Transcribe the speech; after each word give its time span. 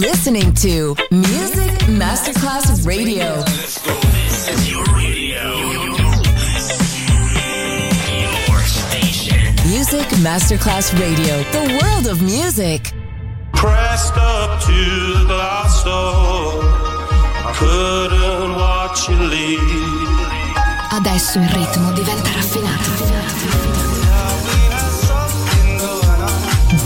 listening 0.00 0.54
to 0.54 0.96
Music 1.10 1.72
Masterclass 2.00 2.86
Radio. 2.86 3.42
This 3.42 4.48
is 4.48 4.70
your 4.70 4.82
radio. 4.96 5.44
Your 8.48 8.62
station. 8.62 9.54
Music 9.68 10.06
Masterclass 10.24 10.98
Radio, 10.98 11.42
the 11.52 11.78
world 11.82 12.06
of 12.06 12.22
music. 12.22 12.92
Pressed 13.52 14.16
up 14.16 14.62
to 14.62 14.72
the 14.72 15.24
glass 15.26 15.84
door. 15.84 16.62
I 17.44 17.52
couldn't 17.58 18.54
watch 18.56 19.06
you 19.10 19.18
leave. 19.18 20.08
Adesso 20.92 21.38
il 21.38 21.48
ritmo 21.48 21.92
diventa 21.92 22.32
raffinato. 22.32 23.89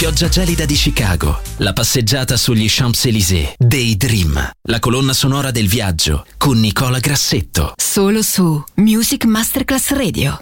Pioggia 0.00 0.30
gelida 0.30 0.64
di 0.64 0.74
Chicago, 0.74 1.42
la 1.58 1.74
passeggiata 1.74 2.38
sugli 2.38 2.64
Champs-Élysées, 2.66 3.52
Daydream, 3.58 4.50
la 4.62 4.78
colonna 4.78 5.12
sonora 5.12 5.50
del 5.50 5.68
viaggio 5.68 6.24
con 6.38 6.58
Nicola 6.58 6.98
Grassetto. 7.00 7.74
Solo 7.76 8.22
su 8.22 8.64
Music 8.76 9.26
Masterclass 9.26 9.90
Radio. 9.90 10.40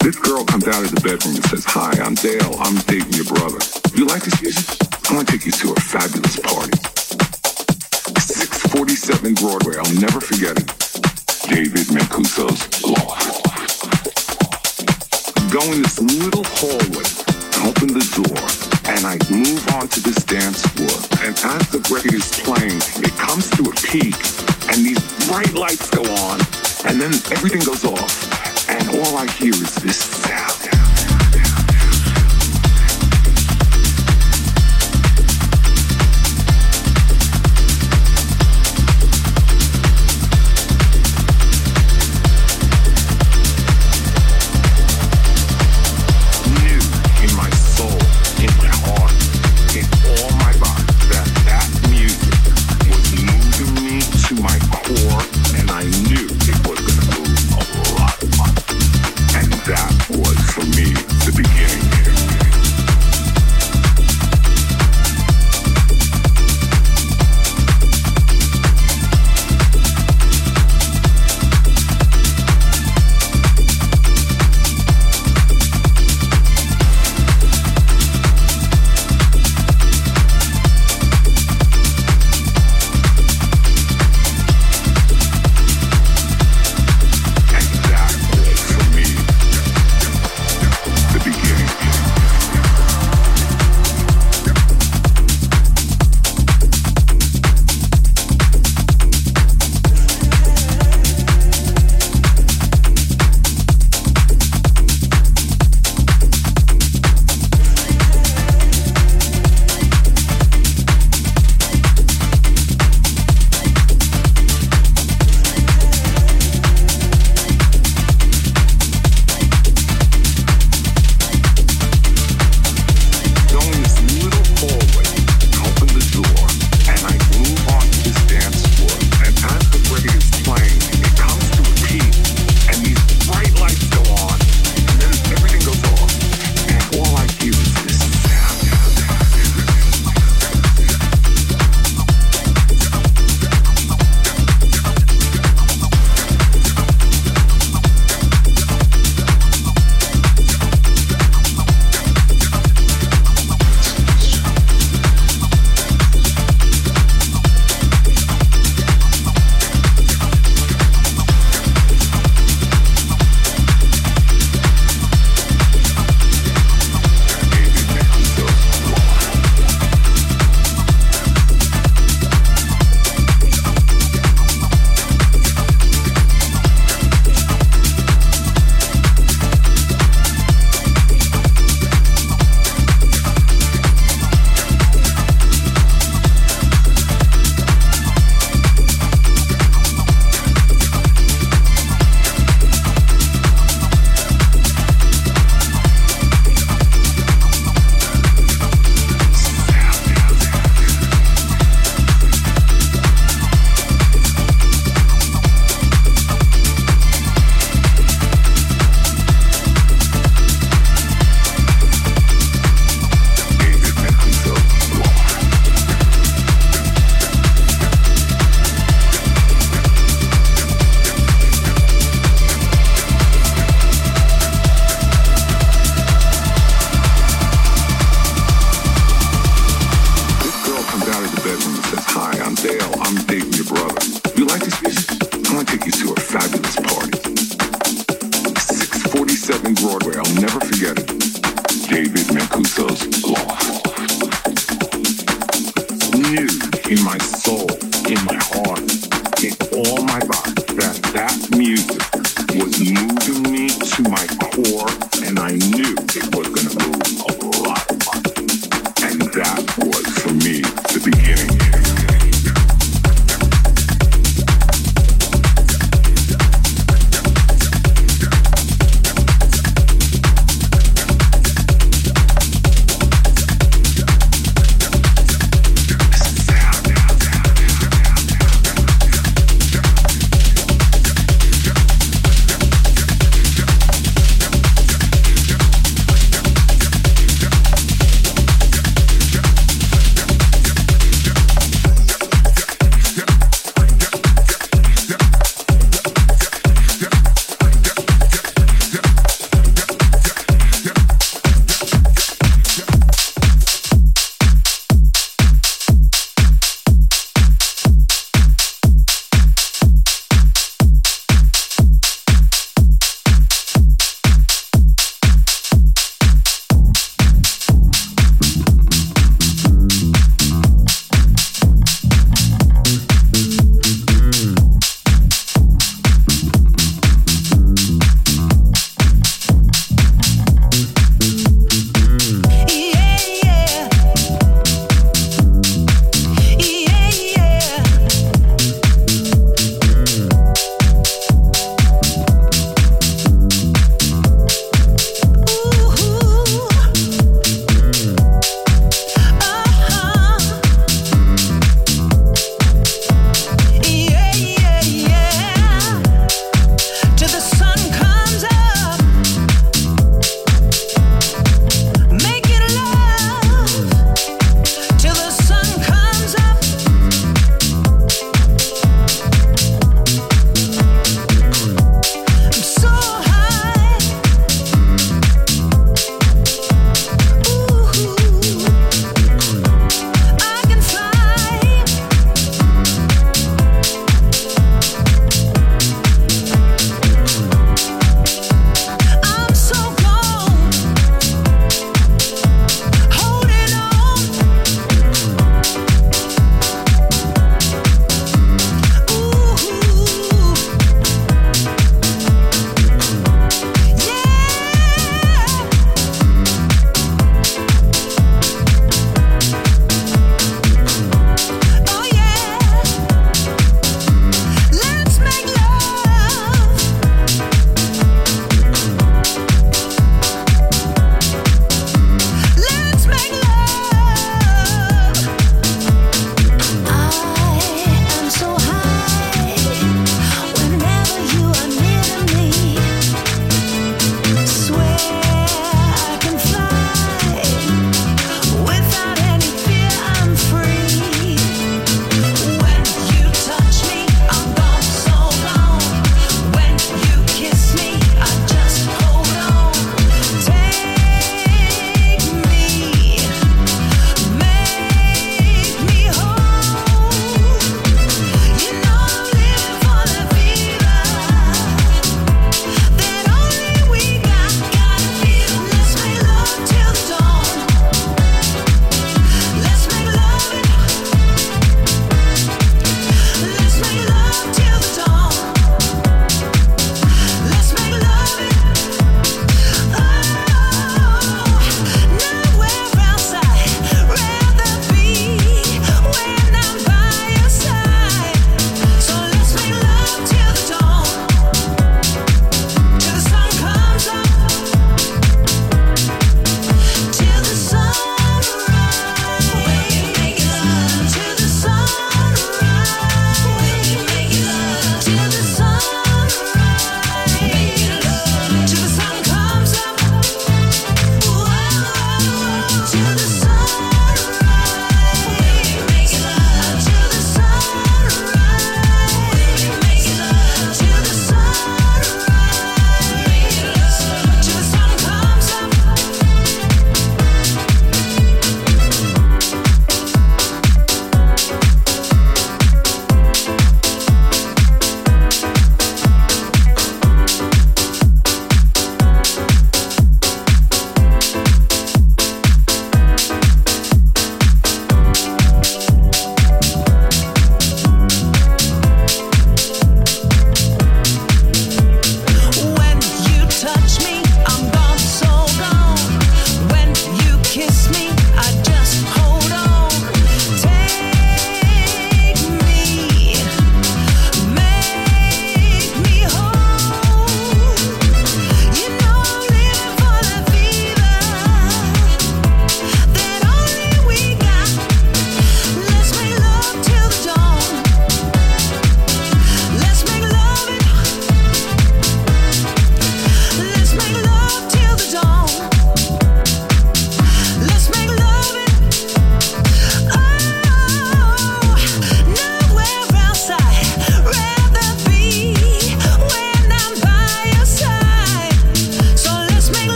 This 0.00 0.18
girl 0.20 0.44
comes 0.44 0.66
out 0.66 0.84
of 0.84 0.90
the 0.90 1.00
bedroom 1.02 1.36
and 1.36 1.44
says, 1.46 1.64
Hi, 1.64 1.92
I'm 2.04 2.14
Dale. 2.16 2.54
I'm 2.60 2.76
dating 2.84 3.14
your 3.14 3.24
brother. 3.24 3.79
Music? 4.26 4.79